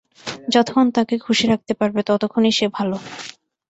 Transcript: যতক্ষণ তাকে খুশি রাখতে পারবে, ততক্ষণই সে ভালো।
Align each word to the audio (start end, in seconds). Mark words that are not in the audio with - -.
যতক্ষণ 0.47 0.87
তাকে 0.95 1.15
খুশি 1.25 1.45
রাখতে 1.47 1.73
পারবে, 1.79 1.99
ততক্ষণই 2.09 2.53
সে 2.57 2.65
ভালো। 2.77 2.97